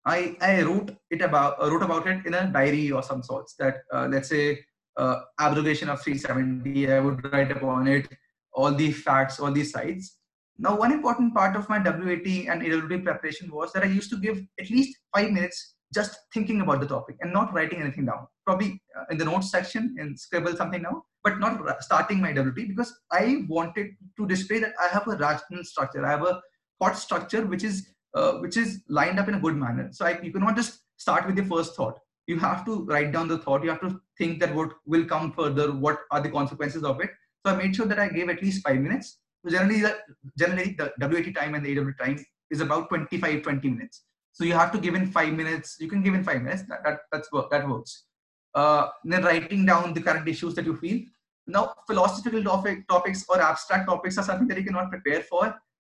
[0.06, 3.56] I, I wrote it about uh, wrote about it in a diary or some sorts.
[3.56, 4.60] That uh, let's say
[4.98, 8.08] uh, abrogation of 370, I would write upon it
[8.54, 10.18] all the facts, all these sides
[10.58, 14.18] Now, one important part of my WAT and AWT preparation was that I used to
[14.18, 18.28] give at least five minutes just thinking about the topic and not writing anything down.
[18.46, 22.70] probably uh, in the notes section and scribble something now, but not starting my WT
[22.70, 23.88] because I wanted
[24.18, 26.06] to display that I have a rational structure.
[26.06, 26.41] I have a
[26.80, 29.89] thought structure which is uh, which is lined up in a good manner.
[29.91, 31.99] So I, you cannot just start with the first thought.
[32.28, 33.63] You have to write down the thought.
[33.63, 35.71] You have to think that what will come further.
[35.71, 37.12] What are the consequences of it?
[37.45, 39.19] So I made sure that I gave at least five minutes.
[39.43, 39.99] So generally, the,
[40.38, 44.06] generally the WAT time and the AW time is about 25, 20 minutes.
[44.32, 45.78] So you have to give in five minutes.
[45.80, 46.63] You can give in five minutes.
[46.63, 48.06] That, that, that's, that works.
[48.54, 51.01] Uh, then writing down the current issues that you feel.
[51.47, 55.56] Now, philosophical topic, topics or abstract topics are something that you cannot prepare for.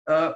[0.07, 0.33] Uh,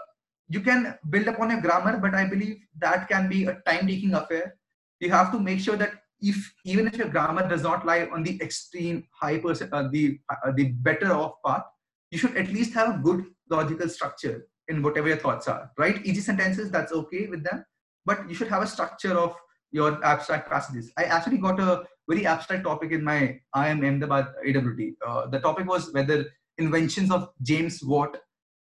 [0.52, 4.56] you can build upon your grammar, but I believe that can be a time-taking affair.
[5.00, 8.24] You have to make sure that if even if your grammar does not lie on
[8.24, 11.64] the extreme high percent, uh, the uh, the better off path,
[12.12, 15.72] you should at least have a good logical structure in whatever your thoughts are.
[15.78, 16.06] Right?
[16.06, 17.66] Easy sentences, that's okay with them,
[18.06, 19.36] but you should have a structure of
[19.72, 20.92] your abstract passages.
[20.98, 24.82] I actually got a very abstract topic in my IIM Ahmedabad AWT.
[25.08, 26.26] Uh, the topic was whether
[26.58, 28.18] inventions of James Watt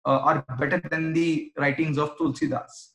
[0.06, 2.92] uh, are better than the writings of Tulsidas.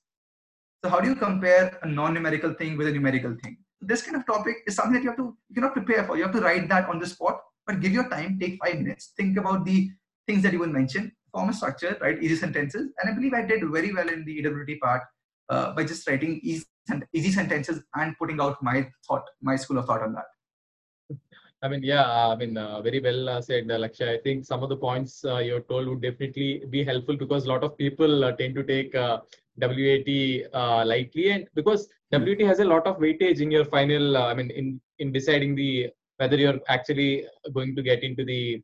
[0.82, 3.58] So how do you compare a non-numerical thing with a numerical thing?
[3.80, 6.16] This kind of topic is something that you have to you cannot prepare for.
[6.16, 9.12] You have to write that on the spot, but give your time, take five minutes,
[9.16, 9.90] think about the
[10.26, 13.42] things that you will mention, form a structure, write easy sentences, and I believe I
[13.42, 15.02] did very well in the AWT part
[15.48, 16.64] uh, by just writing easy,
[17.12, 21.18] easy sentences and putting out my thought, my school of thought on that.
[21.64, 24.06] I mean, yeah, I mean, uh, very well uh, said, uh, Lakshya.
[24.16, 27.48] I think some of the points uh, you're told would definitely be helpful because a
[27.48, 29.20] lot of people uh, tend to take uh,
[29.56, 30.10] WAT
[30.52, 32.22] uh, lightly, and because hmm.
[32.22, 35.88] WAT has a lot of weightage in your final, I mean, in in deciding the
[36.18, 38.62] whether you're actually going to get into the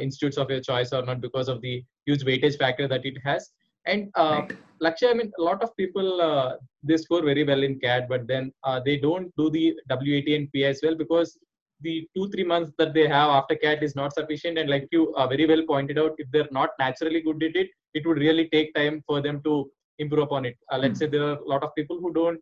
[0.00, 3.50] institutes of your choice or not because of the huge weightage factor that it has.
[3.86, 4.50] And right.
[4.82, 8.52] Lakshya, I mean, a lot of people they score very well in CAT, but then
[8.84, 11.38] they don't do the WAT and PI as well because
[11.82, 15.14] the two three months that they have after cat is not sufficient and like you
[15.14, 18.48] uh, very well pointed out if they're not naturally good at it it would really
[18.54, 21.00] take time for them to improve upon it uh, let's mm.
[21.00, 22.40] say there are a lot of people who don't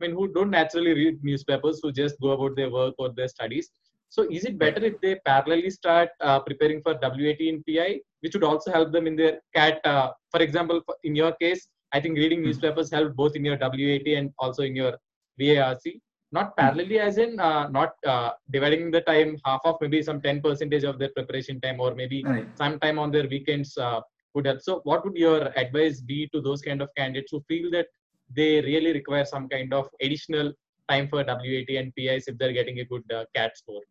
[0.00, 3.28] i mean who don't naturally read newspapers who just go about their work or their
[3.36, 3.70] studies
[4.10, 8.34] so is it better if they parallelly start uh, preparing for WAT and PI, which
[8.34, 9.80] would also help them in their CAT?
[9.84, 12.46] Uh, for example, in your case, I think reading hmm.
[12.46, 14.94] newspapers help both in your WAT and also in your
[15.40, 16.00] VARC
[16.32, 20.40] not parallelly as in uh, not uh, dividing the time half of maybe some 10
[20.40, 22.46] percentage of their preparation time or maybe right.
[22.56, 24.00] some time on their weekends uh,
[24.34, 27.70] would help so what would your advice be to those kind of candidates who feel
[27.70, 27.86] that
[28.34, 30.52] they really require some kind of additional
[30.88, 33.82] time for WAT and PIs if they're getting a good uh, CAT score?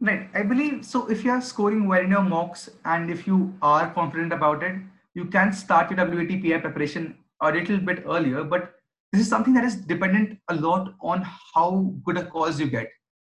[0.00, 0.28] Right.
[0.34, 1.06] I believe so.
[1.10, 4.76] If you are scoring well in your mocks and if you are confident about it,
[5.14, 8.44] you can start your WAT PI preparation a little bit earlier.
[8.44, 8.73] But
[9.14, 11.24] this is something that is dependent a lot on
[11.54, 12.88] how good a cause you get.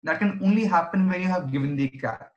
[0.02, 2.32] That can only happen when you have given the CAT.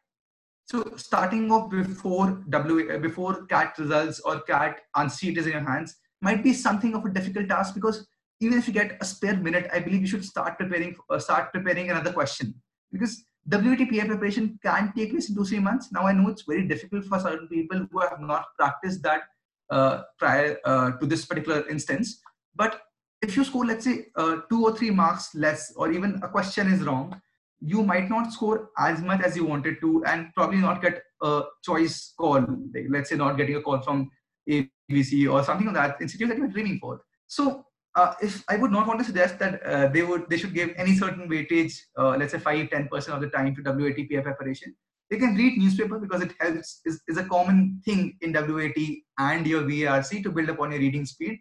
[0.66, 5.96] So starting off before W before CAT results or CAT answer is in your hands
[6.22, 8.06] might be something of a difficult task because
[8.42, 11.52] even if you get a spare minute, I believe you should start preparing uh, start
[11.52, 12.54] preparing another question
[12.92, 15.92] because WATPI preparation can take place in two three months.
[15.92, 19.24] Now I know it's very difficult for certain people who have not practiced that
[19.72, 22.22] uh, prior uh, to this particular instance,
[22.56, 22.82] but
[23.22, 26.72] if you score let's say uh, two or three marks less or even a question
[26.72, 27.22] is wrong
[27.62, 31.44] you might not score as much as you wanted to and probably not get a
[31.64, 32.42] choice call
[32.74, 34.10] like, let's say not getting a call from
[34.50, 37.02] abc or something of like that institute that you're dreaming for.
[37.28, 40.54] So uh, if i would not want to suggest that uh, they would they should
[40.54, 44.76] give any certain weightage uh, let's say 5 10% of the time to WATPI preparation.
[45.10, 48.78] They can read newspaper because it helps is, is a common thing in wat
[49.20, 51.40] and your varc to build upon your reading speed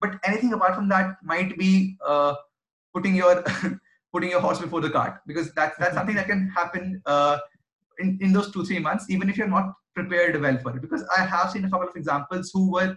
[0.00, 2.34] but anything apart from that might be uh,
[2.94, 3.44] putting your
[4.12, 7.38] putting your horse before the cart because that's that's something that can happen uh,
[7.98, 10.82] in, in those two three months even if you're not prepared well for it.
[10.82, 12.96] Because i have seen a couple of examples who were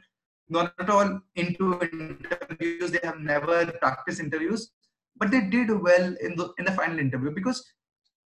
[0.50, 2.92] not at all into interviews.
[2.92, 4.72] They have never practiced interviews
[5.20, 7.32] but they did well in the in the final interview.
[7.32, 7.64] Because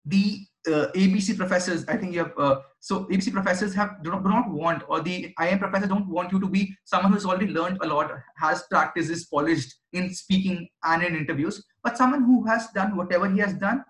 [0.04, 4.22] the uh, ABC professors, I think you have, uh, so ABC professors have do not,
[4.22, 7.48] do not want, or the IIM professors don't want you to be someone who's already
[7.48, 12.46] learned a lot, has practiced, is polished in speaking and in interviews, but someone who
[12.46, 13.84] has done whatever he has done,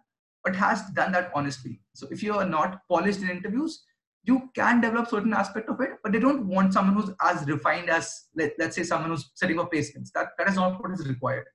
[0.45, 1.81] but has done that honestly.
[1.95, 3.83] So if you are not polished in interviews,
[4.23, 7.91] you can develop certain aspect of it, but they don't want someone who's as refined
[7.91, 10.11] as, let, let's say, someone who's setting up placements.
[10.15, 11.47] That, that is not what is required.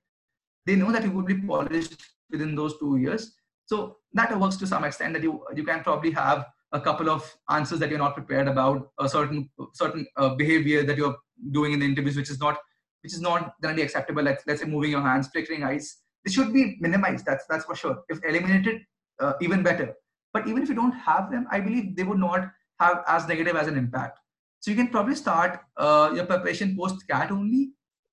[0.66, 1.94] They know that you will be polished
[2.28, 6.10] within those two years so that works to some extent that you you can probably
[6.10, 10.82] have a couple of answers that you're not prepared about a certain certain uh, behavior
[10.82, 11.16] that you're
[11.52, 12.58] doing in the interviews which is not
[13.02, 16.52] which is not be acceptable like let's say moving your hands flickering eyes This should
[16.52, 17.24] be minimized.
[17.24, 17.98] That's that's for sure.
[18.08, 18.80] If eliminated,
[19.20, 19.94] uh, even better.
[20.32, 22.48] But even if you don't have them, I believe they would not
[22.80, 24.18] have as negative as an impact.
[24.60, 27.62] So you can probably start uh, your preparation post CAT only,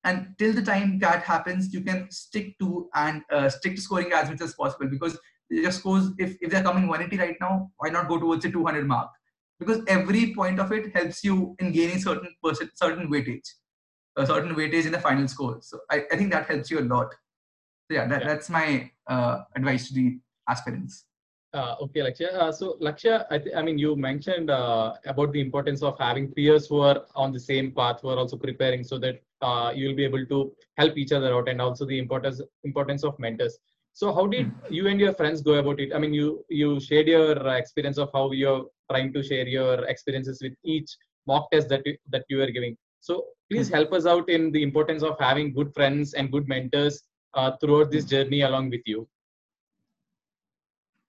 [0.03, 4.13] and till the time CAT happens, you can stick to and uh, stick to scoring
[4.13, 5.17] as much as possible because
[5.53, 8.87] your goes if, if they're coming 180 right now, why not go towards the 200
[8.87, 9.09] mark?
[9.59, 13.47] Because every point of it helps you in gaining certain percent, certain weightage,
[14.17, 15.59] a certain weightage in the final score.
[15.61, 17.13] So I, I think that helps you a lot.
[17.87, 18.27] So yeah, that, yeah.
[18.27, 21.05] that's my uh, advice to the aspirants.
[21.53, 22.33] Uh, okay, Lakshya.
[22.33, 26.31] Uh, so, Lakshya, I, th- I mean, you mentioned uh, about the importance of having
[26.31, 29.89] peers who are on the same path, who are also preparing, so that uh, you
[29.89, 33.59] will be able to help each other out, and also the importance importance of mentors.
[33.93, 34.73] So, how did hmm.
[34.73, 35.93] you and your friends go about it?
[35.93, 40.39] I mean, you you shared your experience of how you're trying to share your experiences
[40.41, 40.95] with each
[41.27, 42.75] mock test that you, that you were giving.
[42.99, 43.75] So, please hmm.
[43.75, 47.03] help us out in the importance of having good friends and good mentors
[47.35, 49.07] uh, throughout this journey along with you.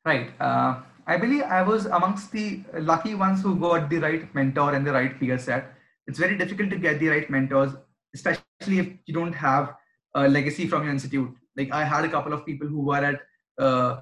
[0.05, 0.31] Right.
[0.38, 4.87] Uh, I believe I was amongst the lucky ones who got the right mentor and
[4.87, 5.73] the right peer set.
[6.07, 7.73] It's very difficult to get the right mentors,
[8.14, 9.75] especially if you don't have
[10.14, 11.35] a legacy from your institute.
[11.57, 13.21] Like I had a couple of people who were at
[13.59, 14.01] uh,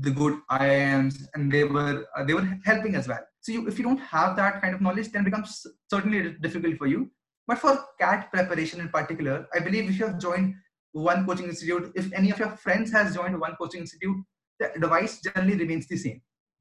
[0.00, 3.20] the good IIMs and they were uh, they were helping as well.
[3.40, 6.76] So you, if you don't have that kind of knowledge, then it becomes certainly difficult
[6.76, 7.10] for you.
[7.46, 10.54] But for CAT preparation in particular, I believe if you have joined
[10.92, 14.16] one coaching institute, if any of your friends has joined one coaching institute,
[14.60, 16.20] the device generally remains the same.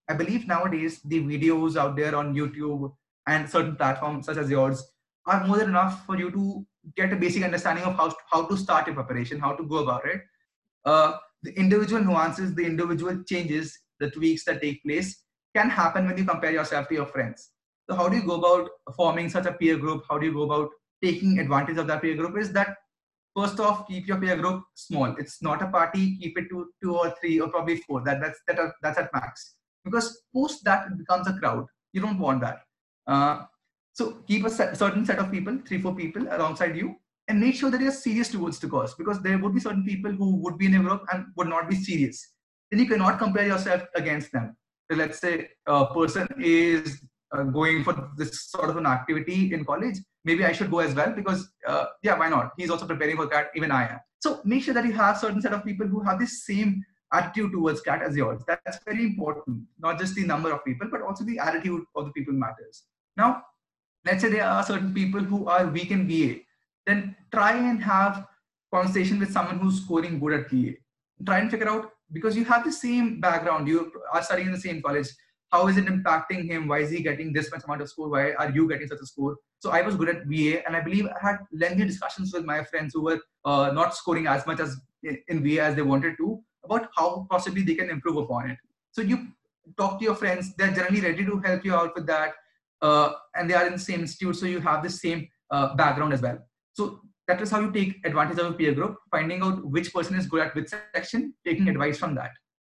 [0.10, 2.92] I believe nowadays the videos out there on YouTube
[3.28, 4.84] and certain platforms such as yours
[5.26, 8.58] are more than enough for you to get a basic understanding of how, how to
[8.58, 10.22] start your preparation, how to go about it.
[10.86, 15.24] Uh, the individual nuances, the individual changes, the tweaks that take place
[15.56, 17.52] can happen when you compare yourself to your friends.
[17.90, 20.04] So how do you go about forming such a peer group?
[20.10, 20.70] How do you go about
[21.04, 22.38] taking advantage of that peer group?
[22.38, 22.78] Is that
[23.36, 26.96] first off keep your peer group small it's not a party keep it to two
[26.96, 29.56] or three or probably four that that's that are, that's at max
[29.86, 32.60] because post that it becomes a crowd you don't want that
[33.08, 33.44] uh,
[34.02, 36.96] so keep a set, certain set of people three four people alongside you
[37.28, 40.12] and make sure that you're serious towards the cause because there would be certain people
[40.12, 42.34] who would be in group and would not be serious
[42.70, 44.56] then you cannot compare yourself against them
[44.90, 47.02] so let's say a person is
[47.34, 50.94] uh, going for this sort of an activity in college maybe I should go as
[50.94, 52.52] well because uh, yeah, why not?
[52.58, 54.00] He's also preparing for CAT, even I am.
[54.20, 56.84] So make sure that you have certain set of people who have the same
[57.14, 58.42] attitude towards CAT as yours.
[58.48, 59.64] That's very important.
[59.80, 62.84] Not just the number of people, but also the attitude of the people matters.
[63.18, 63.44] Now,
[64.06, 66.40] let's say there are certain people who are weak in VA.
[66.86, 68.26] Then try and have
[68.74, 70.74] conversation with someone who's scoring good at VA.
[71.26, 74.60] Try and figure out because you have the same background, you are studying in the
[74.60, 75.08] same college.
[75.52, 76.68] How is it impacting him?
[76.68, 78.10] Why is he getting this much amount of score?
[78.10, 79.38] Why are you getting such a score?
[79.60, 82.64] So i was good at va and i believe i had lengthy discussions with my
[82.64, 86.42] friends who were uh, not scoring as much as in va as they wanted to
[86.64, 88.58] about how possibly they can improve upon it.
[88.92, 89.28] So you
[89.78, 92.34] talk to your friends they're generally ready to help you out with that
[92.82, 96.22] and they are in the same institute so you have the same uh, background as
[96.22, 96.38] well
[96.74, 100.16] so that is how you take advantage of a peer group finding out which person
[100.16, 102.32] is good at which section taking advice from that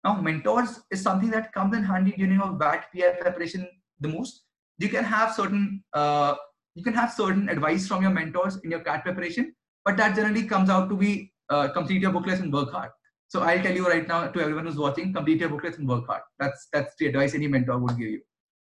[0.06, 3.66] now, mentors is something that comes in handy during your WAT PI preparation
[3.98, 4.44] the most.
[4.78, 6.36] You can have certain uh,
[6.76, 9.52] you can have certain advice from your mentors in your CAT preparation,
[9.84, 12.90] but that generally comes out to be uh, complete your booklets and work hard.
[13.26, 16.06] So I'll tell you right now to everyone who's watching, complete your booklets and work
[16.06, 16.22] hard.
[16.38, 18.20] That's that's the advice any mentor would give you.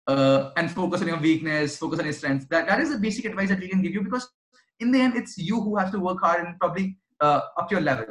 [0.09, 2.45] Uh, and focus on your weakness, focus on your strengths.
[2.49, 4.27] That that is the basic advice that we can give you because
[4.79, 7.81] in the end, it's you who has to work hard and probably uh, up your
[7.81, 8.07] level.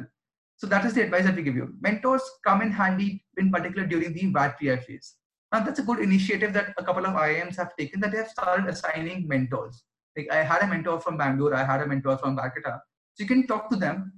[0.59, 1.75] So that is the advice that we give you.
[1.81, 5.15] Mentors come in handy in particular during the WAT PI phase.
[5.53, 8.29] Now that's a good initiative that a couple of IIMs have taken that they have
[8.29, 9.83] started assigning mentors.
[10.17, 12.81] Like I had a mentor from Bangalore, I had a mentor from Calcutta.
[13.15, 14.13] So you can talk to them.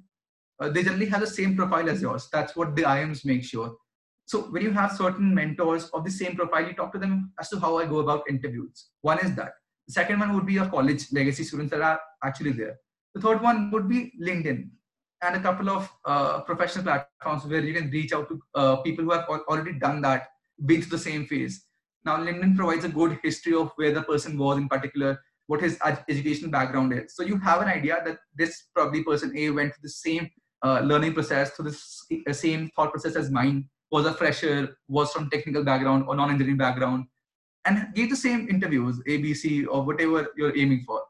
[0.60, 2.28] Uh, they generally have the same profile as yours.
[2.30, 3.76] That's what the IIMs make sure.
[4.30, 7.48] So when you have certain mentors of the same profile, you talk to them as
[7.48, 8.90] to how I go about interviews.
[9.00, 9.54] One is that.
[9.88, 12.76] The second one would be your college legacy students that are actually there.
[13.16, 14.68] The third one would be LinkedIn
[15.22, 19.04] and a couple of uh, professional platforms where you can reach out to uh, people
[19.04, 20.28] who have already done that,
[20.64, 21.64] been through the same phase.
[22.04, 25.76] Now, LinkedIn provides a good history of where the person was in particular, what his
[26.08, 27.16] educational background is.
[27.16, 30.30] So you have an idea that this probably person A went through the same
[30.62, 31.72] uh, learning process, through
[32.26, 36.56] the same thought process as mine, was a fresher, was from technical background or non-engineering
[36.56, 37.06] background,
[37.64, 41.02] and gave the same interviews, ABC or whatever you're aiming for.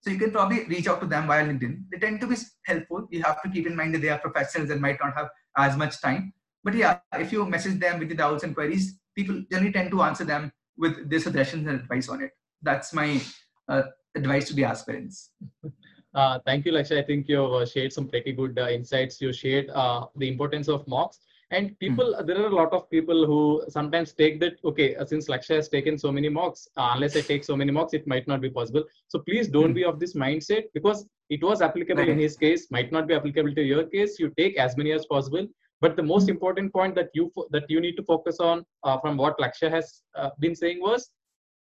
[0.00, 1.84] So you can probably reach out to them via LinkedIn.
[1.90, 3.06] They tend to be helpful.
[3.10, 5.76] You have to keep in mind that they are professionals and might not have as
[5.76, 6.32] much time.
[6.64, 10.02] But yeah, if you message them with the doubts and queries, people generally tend to
[10.02, 12.30] answer them with their suggestions and advice on it.
[12.62, 13.20] That's my
[13.68, 13.82] uh,
[14.16, 15.30] advice to the aspirants.
[16.14, 16.98] Uh, thank you, Lakshya.
[16.98, 19.18] I think you have uh, shared some pretty good uh, insights.
[19.18, 21.20] You shared uh, the importance of mocks.
[21.52, 25.28] And people, there are a lot of people who sometimes take that, okay, uh, since
[25.28, 28.26] Lakshya has taken so many mocks, uh, unless I take so many mocks, it might
[28.26, 28.84] not be possible.
[29.08, 29.80] So please don't Hmm.
[29.80, 33.54] be of this mindset because it was applicable in his case, might not be applicable
[33.54, 34.18] to your case.
[34.18, 35.46] You take as many as possible.
[35.82, 38.98] But the most important point that you fo- that you need to focus on uh,
[39.02, 41.10] from what Lakshya has uh, been saying was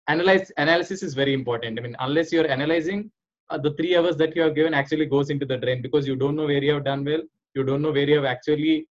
[0.07, 1.79] analyze analysis is very important.
[1.79, 3.11] I mean, unless you're analyzing,
[3.49, 6.15] uh, the three hours that you have given actually goes into the drain because you
[6.15, 7.23] don't know where you have done well,
[7.55, 8.87] you don't know where you have actually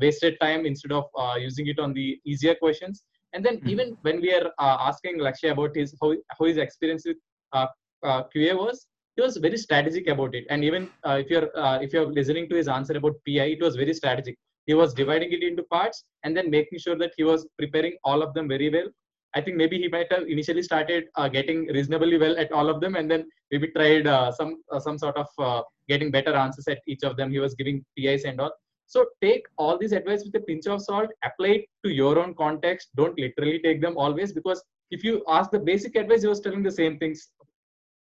[0.00, 3.02] wasted time instead of uh, using it on the easier questions.
[3.32, 3.68] And then Mhm.
[3.72, 7.16] even when we are uh, asking Lakshya about his how, how his experience with
[7.52, 7.66] uh,
[8.02, 8.86] uh, QA was,
[9.16, 10.44] he was very strategic about it.
[10.50, 13.62] And even uh, if you're uh, if you're listening to his answer about PI, it
[13.62, 14.36] was very strategic.
[14.66, 18.22] He was dividing it into parts and then making sure that he was preparing all
[18.22, 18.88] of them very well.
[19.34, 22.80] I think maybe he might have initially started uh, getting reasonably well at all of
[22.80, 26.66] them, and then maybe tried uh, some uh, some sort of uh, getting better answers
[26.68, 27.30] at each of them.
[27.30, 28.52] He was giving PIs and all.
[28.88, 32.34] So take all these advice with a pinch of salt, apply it to your own
[32.34, 32.88] context.
[32.96, 36.70] Don't literally take them always because if you ask the basic advice, was telling the
[36.70, 37.28] same things.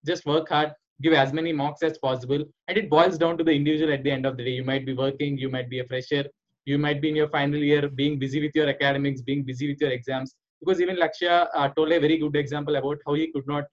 [0.07, 0.72] Just work hard,
[1.03, 4.11] give as many mocks as possible, and it boils down to the individual at the
[4.12, 4.53] end of the day.
[4.53, 6.24] You might be working, you might be a fresher,
[6.64, 9.80] you might be in your final year, being busy with your academics, being busy with
[9.80, 10.37] your exams.
[10.61, 13.64] Because even Lakshya uh, told a very good example about how he could not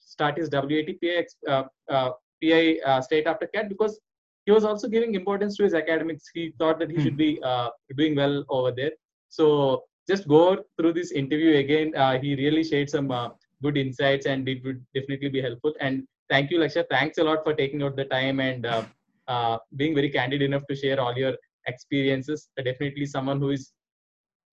[0.00, 2.10] start his WAT PI, uh, uh,
[2.42, 4.00] PI uh, state after CAT because
[4.46, 6.24] he was also giving importance to his academics.
[6.34, 7.02] He thought that he Hmm.
[7.02, 8.92] should be uh, doing well over there.
[9.28, 10.42] So just go
[10.76, 11.94] through this interview again.
[11.96, 13.28] Uh, he really shared some uh,
[13.62, 15.72] good insights and it would definitely be helpful.
[15.80, 16.84] And thank you, Lakshya.
[16.90, 18.82] Thanks a lot for taking out the time and uh,
[19.28, 21.34] uh, being very candid enough to share all your
[21.66, 22.48] experiences.
[22.58, 23.72] Uh, definitely someone who is,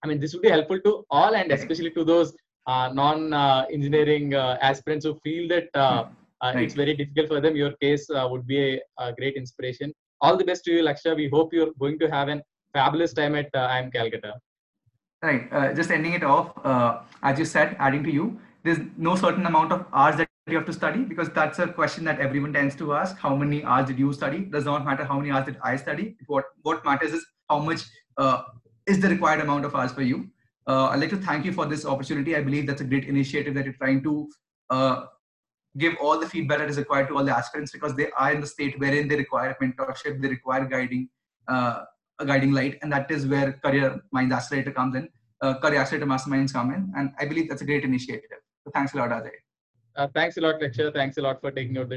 [0.04, 2.36] I mean, this would be helpful to all and especially to those
[2.68, 5.70] uh, non-engineering uh, aspirants who feel that
[6.44, 7.56] it's very difficult for them.
[7.56, 9.94] Your case uh, would be a, a great inspiration.
[10.22, 11.16] All the best to you, Lakshya.
[11.16, 12.42] We hope you're going to have an
[12.74, 14.34] fabulous time at uh, IIM Calcutta.
[15.22, 15.52] Right.
[15.52, 19.46] Uh, just ending it off, uh, as you said, adding to you, there's no certain
[19.46, 22.76] amount of hours that you have to study because that's a question that everyone tends
[22.78, 23.18] to ask.
[23.18, 24.40] How many hours did you study?
[24.40, 26.16] Does not matter how many hours did I study.
[26.28, 27.84] What what matters is how much
[28.18, 28.44] uh,
[28.88, 30.30] is the required amount of hours for you.
[30.68, 32.36] Uh, I'd like to thank you for this opportunity.
[32.36, 34.30] I believe that's a great initiative that you're trying to
[34.70, 35.06] uh,
[35.78, 38.42] give all the feedback that is required to all the aspirants because they are in
[38.42, 41.10] the state wherein they require mentorship, they require guiding,
[41.48, 41.82] uh,
[42.20, 45.08] a guiding light, and that is where Career Minds Accelerator comes in.
[45.42, 48.22] Uh, Career Accelerator Masterminds come in, and I believe that's a great initiative.
[48.64, 49.32] So thanks a lot, Ajay.
[49.96, 50.94] Uh, thanks a lot, Lakshya.
[50.94, 51.88] Thanks a lot for taking out the